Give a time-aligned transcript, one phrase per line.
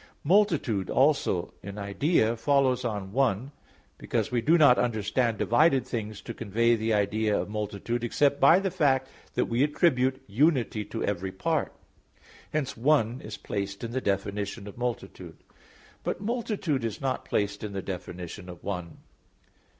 [0.23, 3.51] "Multitude" also, in idea, follows on "one";
[3.99, 8.57] because we do not understand divided things to convey the idea of multitude except by
[8.57, 11.71] the fact that we attribute unity to every part.
[12.51, 15.37] Hence "one" is placed in the definition of "multitude";
[16.03, 18.97] but "multitude" is not placed in the definition of "one."